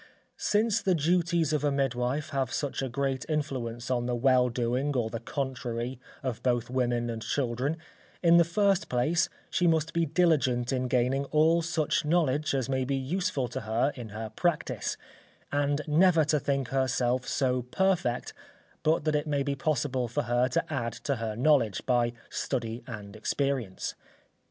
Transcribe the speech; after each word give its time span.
_Since 0.35 0.81
the 0.81 0.95
duties 0.95 1.53
of 1.53 1.63
a 1.63 1.71
midwife 1.71 2.29
have 2.29 2.51
such 2.51 2.81
a 2.81 2.89
great 2.89 3.23
influence 3.29 3.91
on 3.91 4.07
the 4.07 4.15
well 4.15 4.49
doing 4.49 4.95
or 4.97 5.11
the 5.11 5.19
contrary 5.19 5.99
of 6.23 6.41
both 6.41 6.71
women 6.71 7.07
and 7.11 7.21
children, 7.21 7.77
in 8.23 8.37
the 8.37 8.43
first 8.43 8.89
place, 8.89 9.29
she 9.51 9.67
must 9.67 9.93
be 9.93 10.07
diligent 10.07 10.73
in 10.73 10.87
gaining 10.87 11.25
all 11.25 11.61
such 11.61 12.03
knowledge 12.03 12.55
as 12.55 12.67
may 12.67 12.83
be 12.83 12.95
useful 12.95 13.47
to 13.49 13.61
her 13.61 13.91
in 13.93 14.09
her 14.09 14.31
practice, 14.35 14.97
and 15.51 15.81
never 15.87 16.25
to 16.25 16.39
think 16.39 16.69
herself 16.69 17.27
so 17.27 17.61
perfect, 17.61 18.33
but 18.81 19.03
that 19.03 19.13
it 19.13 19.27
may 19.27 19.43
be 19.43 19.53
possible 19.53 20.07
for 20.07 20.23
her 20.23 20.47
to 20.47 20.65
add 20.73 20.93
to 20.93 21.17
her 21.17 21.35
knowledge 21.35 21.85
by 21.85 22.11
study 22.27 22.83
and 22.87 23.15
experience. 23.15 23.93